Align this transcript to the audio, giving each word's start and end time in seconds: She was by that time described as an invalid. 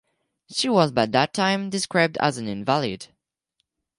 She 0.51 0.67
was 0.67 0.91
by 0.91 1.05
that 1.05 1.31
time 1.31 1.69
described 1.69 2.17
as 2.19 2.39
an 2.39 2.47
invalid. 2.47 3.09